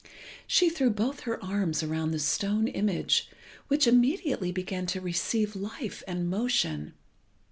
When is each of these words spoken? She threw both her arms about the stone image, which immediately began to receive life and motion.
She 0.47 0.71
threw 0.71 0.89
both 0.89 1.19
her 1.29 1.37
arms 1.45 1.83
about 1.83 2.09
the 2.11 2.17
stone 2.17 2.67
image, 2.67 3.29
which 3.67 3.85
immediately 3.85 4.51
began 4.51 4.87
to 4.87 4.99
receive 4.99 5.55
life 5.55 6.01
and 6.07 6.27
motion. 6.27 6.95